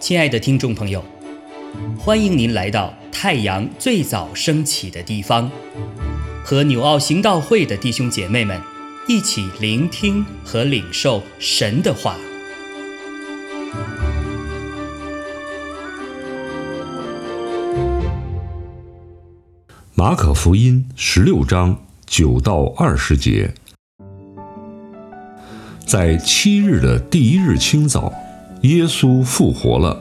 [0.00, 1.04] 亲爱的听众朋友，
[1.96, 5.48] 欢迎您来到太阳最早升起的地方，
[6.42, 8.60] 和纽奥行道会的弟兄姐妹们
[9.06, 12.16] 一起聆听和领受神的话。
[19.94, 23.54] 马可福音十六章九到二十节，
[25.90, 28.12] 在七日的第一日清早，
[28.60, 30.00] 耶稣复活了，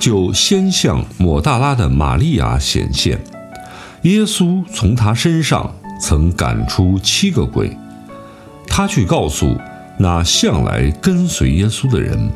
[0.00, 3.16] 就先向抹大拉的玛利亚显现。
[4.02, 7.70] 耶稣从他身上曾赶出七个鬼，
[8.66, 9.56] 他去告诉
[9.98, 12.28] 那向来跟随耶稣的人。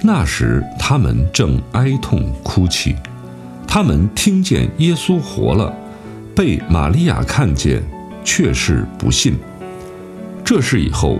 [0.00, 2.94] 那时他们正哀痛哭泣，
[3.66, 5.74] 他们听见耶稣活了。
[6.36, 7.82] 被玛利亚看见，
[8.22, 9.36] 却是不信。
[10.44, 11.18] 这事以后，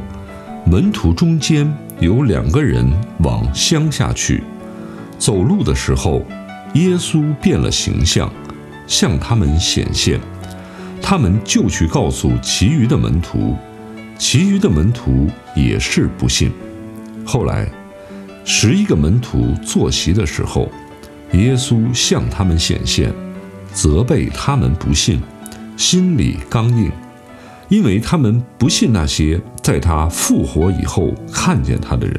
[0.71, 1.67] 门徒中间
[1.99, 2.87] 有两个人
[3.21, 4.45] 往乡下去，
[5.19, 6.23] 走路的时候，
[6.75, 8.31] 耶稣变了形象，
[8.87, 10.21] 向他们显现。
[11.01, 13.57] 他们就去告诉其余的门徒，
[14.19, 16.53] 其余的门徒也是不信。
[17.25, 17.67] 后来，
[18.45, 20.71] 十一个门徒坐席的时候，
[21.33, 23.11] 耶稣向他们显现。
[23.73, 25.23] 责备他们不信，
[25.79, 26.93] 心里刚硬，
[27.71, 32.19] 因为他们不信那些在他复活以后看见他的人。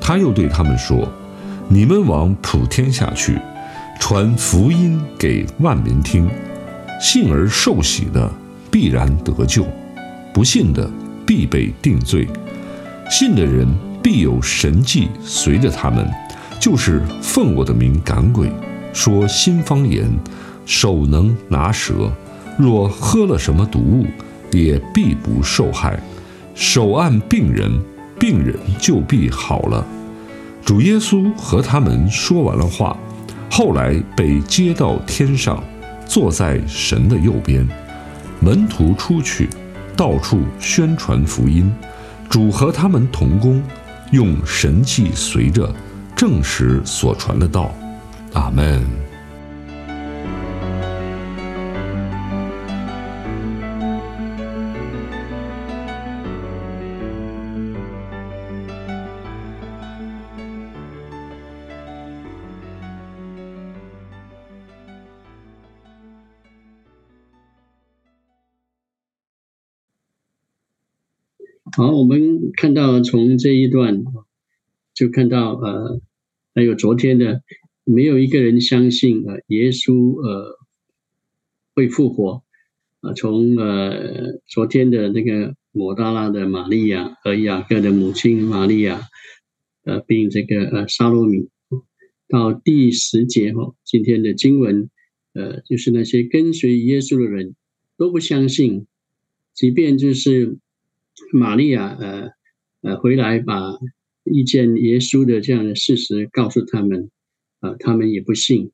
[0.00, 1.08] 他又对他们说
[1.70, 3.38] ：“你们往普天下去，
[4.00, 6.28] 传福音给万民听。
[7.00, 8.28] 信而受洗的
[8.72, 9.64] 必然得救，
[10.34, 10.90] 不信的
[11.24, 12.26] 必被定罪。
[13.08, 13.64] 信的人
[14.02, 16.10] 必有神迹随着他们，
[16.58, 18.50] 就是奉我的名赶鬼，
[18.92, 20.10] 说新方言。”
[20.66, 22.12] 手能拿蛇，
[22.58, 24.06] 若喝了什么毒物，
[24.50, 25.96] 也必不受害。
[26.58, 27.70] 手按病人，
[28.18, 29.86] 病人就必好了。
[30.64, 32.98] 主耶稣和他们说完了话，
[33.48, 35.62] 后来被接到天上，
[36.04, 37.64] 坐在神的右边。
[38.40, 39.48] 门徒出去，
[39.96, 41.72] 到处宣传福音。
[42.28, 43.62] 主和他们同工，
[44.10, 45.72] 用神迹随着，
[46.16, 47.72] 证实所传的道。
[48.32, 48.84] 阿门。
[71.76, 74.04] 好，我们看到从这一段，
[74.94, 76.00] 就看到呃，
[76.54, 77.42] 还有昨天的，
[77.84, 80.58] 没有一个人相信呃耶稣呃
[81.74, 82.42] 会复活
[83.00, 83.12] 啊。
[83.12, 89.02] 从呃昨天的那个摩大拉的玛利亚和雅各的母亲玛利亚，
[89.84, 91.48] 呃，并这个呃沙罗米，
[92.28, 94.88] 到第十节哈，今天的经文，
[95.34, 97.54] 呃，就是那些跟随耶稣的人
[97.96, 98.86] 都不相信，
[99.52, 100.58] 即便就是。
[101.32, 102.30] 玛利亚，呃，
[102.82, 103.78] 呃，回来把
[104.24, 107.10] 遇见耶稣的这样的事实告诉他们，
[107.60, 108.70] 啊，他们也不信。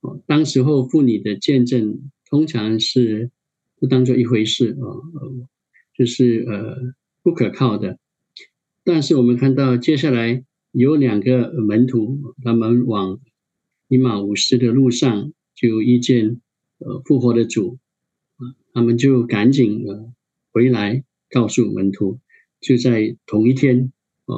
[0.00, 3.30] 哦，当时候妇女的见证通常是
[3.78, 5.02] 不当做一回事，哦，
[5.96, 7.98] 就是呃不可靠的。
[8.84, 13.20] 但是我们看到接下来有两个门徒，他们往
[13.88, 16.40] 尼玛五斯的路上就遇见
[16.78, 17.78] 呃复活的主，
[18.36, 20.12] 啊，他们就赶紧呃
[20.52, 21.04] 回来。
[21.36, 22.18] 告诉门徒，
[22.62, 23.92] 就在同一天，
[24.24, 24.34] 啊，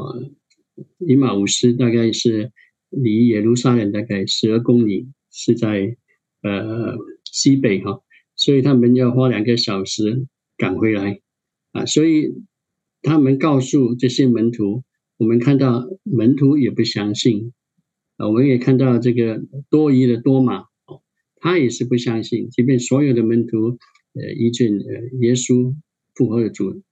[0.98, 2.50] 以马五斯大概是
[2.90, 5.96] 离耶路撒冷大概十二公里，是在
[6.42, 8.02] 呃西北哈，
[8.34, 10.26] 所以他们要花两个小时
[10.56, 11.20] 赶回来，
[11.70, 12.34] 啊，所以
[13.00, 14.82] 他们告诉这些门徒，
[15.18, 17.52] 我们看到门徒也不相信，
[18.16, 20.64] 啊，我们也看到这个多疑的多马，
[21.36, 23.78] 他也是不相信，即便所有的门徒，
[24.14, 25.76] 呃，一见呃耶稣。
[26.14, 26.82] 复活的主，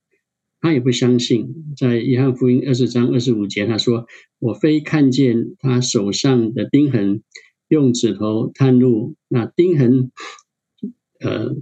[0.61, 1.75] 他也不相信。
[1.77, 4.07] 在约翰福音二十章二十五节，他说
[4.41, 7.23] ：“我非看见他手上的钉痕，
[7.69, 10.11] 用指头探入那钉痕，
[11.21, 11.57] 呃，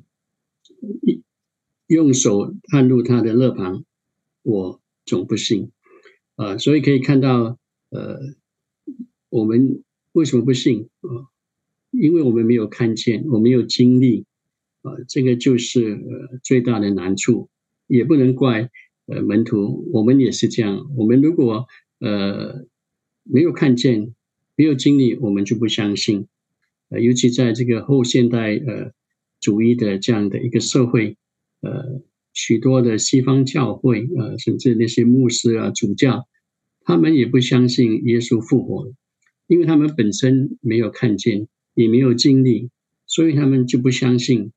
[1.86, 3.84] 用手探入他的肋旁，
[4.42, 5.70] 我总不信。”
[6.36, 7.58] 啊，所以可以看到，
[7.90, 8.18] 呃，
[9.28, 9.82] 我们
[10.12, 11.28] 为什么不信啊？
[11.90, 14.26] 因为我们没有看见，我没有经历，
[14.82, 17.50] 啊，这个就是呃最大的难处。
[17.86, 18.70] 也不能怪
[19.06, 20.90] 呃门徒，我们也是这样。
[20.96, 21.66] 我们如果
[22.00, 22.66] 呃
[23.22, 24.14] 没有看见、
[24.56, 26.26] 没有经历，我们就不相信。
[26.90, 28.92] 呃，尤其在这个后现代呃
[29.40, 31.16] 主义的这样的一个社会，
[31.60, 32.02] 呃，
[32.32, 36.26] 许多的西方教会，呃，甚至那些牧师啊、主教，
[36.82, 38.92] 他们也不相信耶稣复活，
[39.46, 42.70] 因为他们本身没有看见，也没有经历，
[43.06, 44.52] 所以他们就不相信。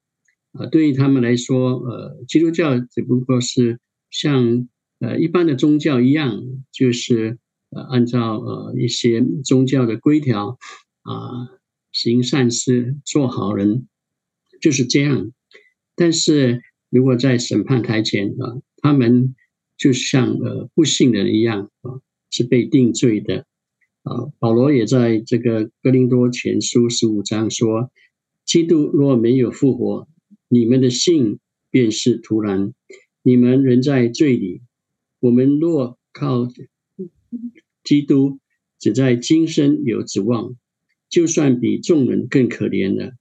[0.51, 3.79] 啊，对于他们来说，呃，基督教只不过是
[4.09, 4.67] 像
[4.99, 7.37] 呃一般的宗教一样，就是
[7.69, 10.57] 呃按照呃一些宗教的规条
[11.03, 11.49] 啊，
[11.91, 13.87] 行善事、做好人，
[14.61, 15.31] 就是这样。
[15.95, 19.35] 但是如果在审判台前啊，他们
[19.77, 23.45] 就像呃不幸的人一样啊，是被定罪的
[24.03, 24.31] 啊。
[24.39, 27.91] 保罗也在这个哥林多前书十五章说：
[28.45, 30.07] 基督若没有复活。
[30.49, 31.39] 你们的信
[31.69, 32.73] 便是徒然，
[33.27, 34.61] 你们仍在罪里。
[35.19, 36.47] 我们若靠
[37.83, 38.39] 基督，
[38.79, 40.55] 只在今生有指望，
[41.09, 43.11] 就算比众人更可怜了。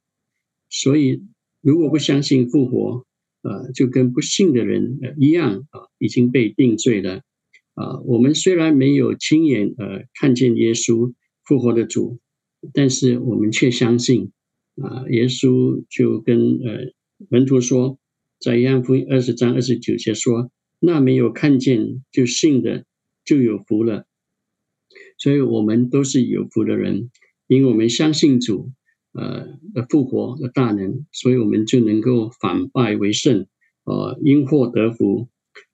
[0.70, 1.24] 所以，
[1.60, 3.04] 如果不相信复活，
[3.42, 7.22] 呃，就跟不信的人一样啊，已经被定罪了。
[7.74, 12.20] 啊，我们虽然没有亲眼呃看见耶稣复活的主，
[12.72, 14.30] 但是我们却相信
[14.80, 16.94] 啊，耶稣就跟呃。
[17.30, 17.98] 门徒说，
[18.38, 22.84] 在约翰福音二十章二十九节说：“那没有看见就信的，
[23.24, 24.04] 就有福了。”
[25.18, 27.10] 所以，我们都是有福的人，
[27.46, 28.72] 因为我们相信主，
[29.12, 33.46] 呃，的复活的大能，所以我们就能够反败为胜，
[33.84, 35.28] 呃，因祸得福。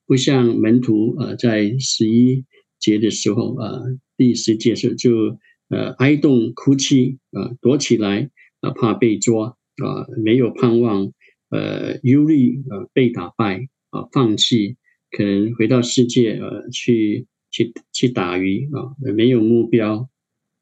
[0.05, 2.45] 不像门徒，呃，在十一
[2.79, 5.37] 节的时候，呃，第十节时就，
[5.69, 8.29] 呃，哀恸哭泣，啊，躲起来，
[8.61, 9.47] 啊，怕被抓，
[9.83, 11.13] 啊，没有盼望。
[11.53, 14.75] 呃，忧虑，呃，被打败，啊，放弃，
[15.11, 20.09] 可能回到世界，呃，去去去打鱼，啊，没有目标，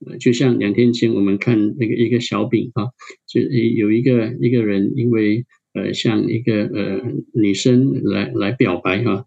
[0.06, 2.90] 呃，就像两天前我们看那个一个小饼，啊，
[3.26, 7.02] 就有一个一个人，因为呃，向一个呃
[7.34, 9.26] 女生来来表白，哈，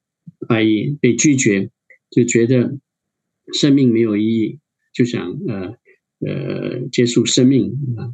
[0.48, 1.70] 爱意被拒绝，
[2.10, 2.78] 就觉得
[3.54, 4.58] 生命没有意义，
[4.92, 5.74] 就想呃
[6.20, 8.12] 呃结束生命啊，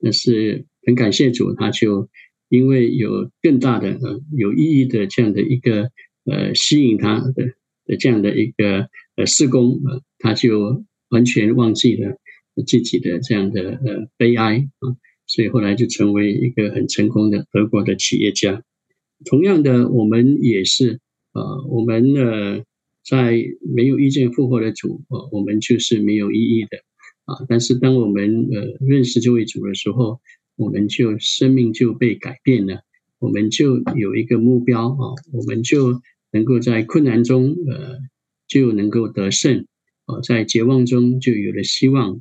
[0.00, 2.08] 但是很感谢主，他就。
[2.48, 5.90] 因为有更大的呃有意义的这样的一个
[6.24, 7.54] 呃吸引他的
[7.84, 12.16] 的这样的一个呃施工呃他就完全忘记了
[12.66, 14.96] 自己的这样的呃悲哀啊，
[15.26, 18.62] 所以后来就成为一个很成功的德国的企业家。
[19.24, 21.00] 同样的，我们也是
[21.32, 22.62] 呃我们呢
[23.04, 26.78] 在没有遇见复活的主呃我们就是没有意义的
[27.24, 27.44] 啊。
[27.48, 30.20] 但是当我们呃认识这位主的时候，
[30.58, 32.82] 我们就生命就被改变了，
[33.20, 36.02] 我们就有一个目标啊，我们就
[36.32, 37.98] 能够在困难中呃
[38.48, 39.66] 就能够得胜，
[40.06, 42.20] 哦，在绝望中就有了希望。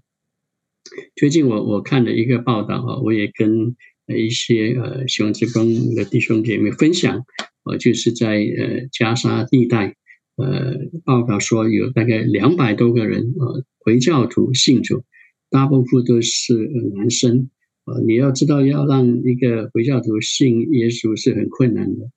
[1.15, 3.75] 最近我我看了一个报道啊，我也跟
[4.07, 7.25] 一些呃希望之光的弟兄姐妹分享，
[7.63, 9.95] 呃，就是在呃加沙地带，
[10.35, 15.03] 呃，报道说有大概两百多个人呃回教徒信主，
[15.49, 16.53] 大部分都是
[16.95, 17.49] 男生。
[17.87, 22.11] 呃，你要知道，要让一个回教徒信耶稣是很困难的，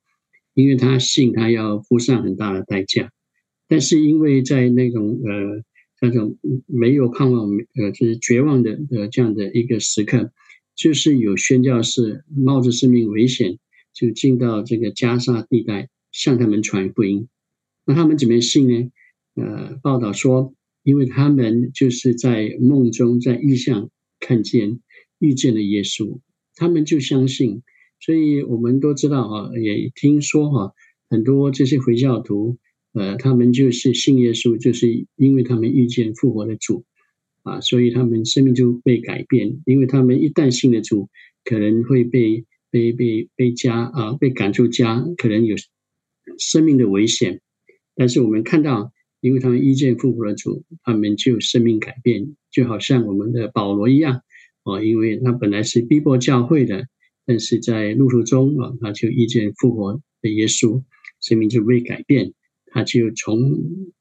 [0.55, 3.13] 因为他信他要付上很大的代价。
[3.69, 5.63] 但是因为在那种呃
[6.01, 6.37] 那种
[6.67, 10.33] 没有盼望、呃就是绝望的呃这样的一个时刻，
[10.75, 13.59] 就是有宣教士冒着生命危险
[13.93, 17.29] 就进到这个加沙地带向他们传福音。
[17.87, 18.91] 那他们怎么信呢？
[19.37, 20.53] 呃，报道说，
[20.83, 24.81] 因为他们就是在梦中在异象看见。
[25.21, 26.19] 遇见了耶稣，
[26.57, 27.63] 他们就相信，
[28.01, 30.73] 所以我们都知道啊，也听说哈，
[31.09, 32.59] 很多这些回教徒，
[32.95, 36.85] 呃，他们就是信耶稣，就是因为他们遇见复活的主
[37.43, 41.09] 啊，所以他们生命就被改变，因为他们一旦信了主，
[41.45, 45.55] 可能会被被被被家啊，被赶出家，可能有
[46.39, 47.41] 生命的危险，
[47.95, 54.23] 但是我们看到，因为他们遇见复活的主，他们就生命改变，就好像我们的保罗一样。
[54.63, 56.87] 哦，因为他本来是逼迫教会的，
[57.25, 60.83] 但是在路途中啊，他就遇见复活的耶稣，
[61.21, 62.35] 生命就被改变，
[62.67, 63.41] 他就从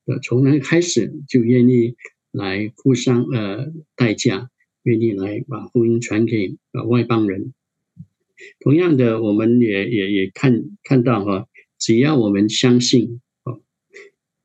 [0.06, 1.96] 呃从那开始就愿意
[2.32, 4.50] 来付上呃代价，
[4.84, 7.54] 愿意来把福音传给呃外邦人。
[8.60, 11.48] 同样的，我们也也也看看到哈，
[11.78, 13.60] 只要我们相信啊，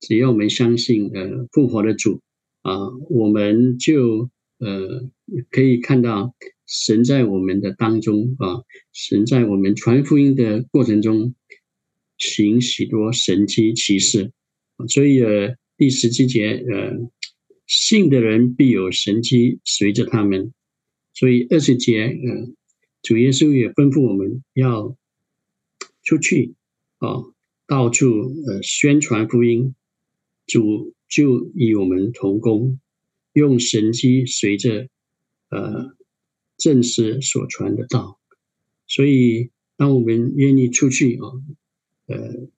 [0.01, 2.21] 只要我们相信呃复活的主
[2.63, 4.31] 啊，我们就。
[4.65, 5.11] 呃，
[5.51, 6.35] 可以看到
[6.67, 11.35] 神在我们的当中啊，神在我们传福音的过程中
[12.17, 14.33] 行许多神迹奇事，
[14.89, 17.11] 所以呃，第十七节呃，
[17.67, 20.55] 信的人必有神迹随着他们，
[21.13, 22.55] 所以二十节呃，
[23.03, 24.97] 主耶稣也吩咐我们要
[26.03, 26.55] 出去
[26.99, 27.25] 啊，
[27.67, 28.07] 到处
[28.47, 29.75] 呃宣传福音，
[30.47, 32.81] 主就与我们同工，
[33.35, 34.89] 用神机随着
[35.51, 35.95] 呃
[36.57, 38.19] 正式所传的道。
[38.87, 41.29] 所以，当我们愿意出去啊，
[42.07, 42.49] 呃，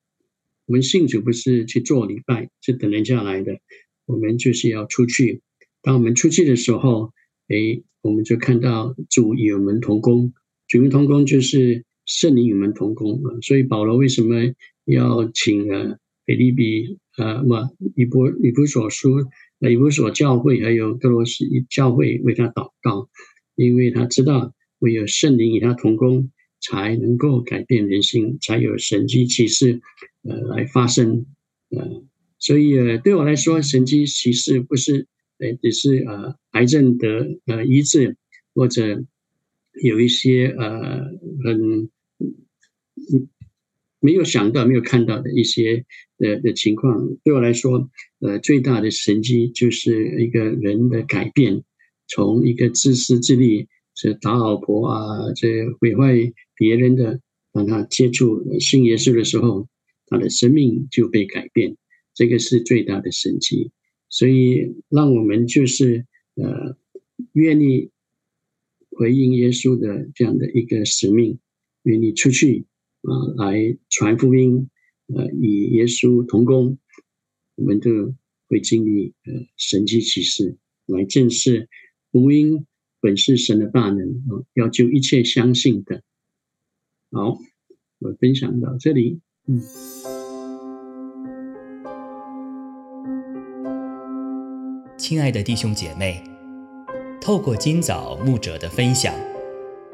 [0.66, 3.60] 我们信主不是去做礼拜，是等人家来的。
[4.06, 5.42] 我们就是要出去。
[5.82, 7.12] 当我们出去的时候，
[7.48, 10.32] 哎，我们就看到主与我们同工。
[10.68, 13.38] 主与同工就是圣灵与我们同工啊。
[13.42, 14.52] 所以保罗为什么
[14.84, 19.26] 要请呃腓利比呃嘛以波以波所书
[19.60, 23.08] 呃以波所教会还有哥罗西教会为他祷告，
[23.54, 26.30] 因为他知道唯有圣灵与他同工，
[26.60, 29.80] 才能够改变人心，才有神迹奇事
[30.22, 31.26] 呃来发生
[31.70, 32.02] 呃。
[32.38, 35.06] 所以，呃，对我来说，神迹奇事不是，
[35.38, 38.18] 呃，只是呃，癌症的呃医治，
[38.54, 39.02] 或者
[39.82, 41.00] 有一些呃
[41.42, 41.88] 很
[44.00, 45.84] 没有想到、没有看到的一些
[46.18, 47.16] 的的情况。
[47.24, 51.62] 对我来说，呃，最大的神迹就是一个人的改变，
[52.06, 57.20] 从一个自私自利、是打老婆啊，这毁坏别人的，
[57.52, 59.68] 让他接触信耶稣的时候，
[60.06, 61.76] 他的生命就被改变。
[62.14, 63.72] 这个是最大的神迹，
[64.08, 66.76] 所以让我们就是呃
[67.32, 67.90] 愿意
[68.90, 71.38] 回应耶稣的这样的一个使命，
[71.82, 72.64] 愿意出去
[73.06, 74.68] 啊来传福音，
[75.14, 76.78] 呃与耶稣同工，
[77.54, 78.14] 我们都
[78.48, 81.68] 会经历呃神迹启示，来证实
[82.10, 82.66] 福音
[83.00, 86.02] 本是神的大能啊，要救一切相信的。
[87.10, 87.38] 好，
[87.98, 89.62] 我分享到这里，嗯。
[94.98, 96.20] 亲爱的弟兄姐妹，
[97.20, 99.14] 透过今早牧者的分享，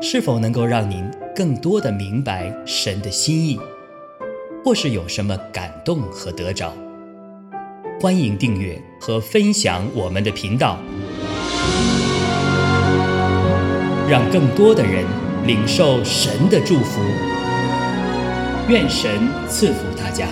[0.00, 3.58] 是否能够让您更多的明白神的心意，
[4.62, 6.74] 或是有什么感动和得着？
[7.98, 10.78] 欢迎订阅和分享我们的频道，
[14.08, 15.06] 让更多的人
[15.46, 17.00] 领受神的祝福。
[18.68, 19.10] 愿神
[19.48, 20.26] 赐福大家。